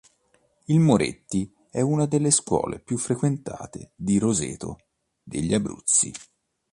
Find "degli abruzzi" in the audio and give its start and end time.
5.21-6.11